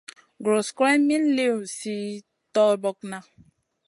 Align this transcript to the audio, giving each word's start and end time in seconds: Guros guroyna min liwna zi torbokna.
Guros 0.43 0.67
guroyna 0.77 1.01
min 1.07 1.23
liwna 1.37 1.67
zi 1.77 1.97
torbokna. 2.53 3.17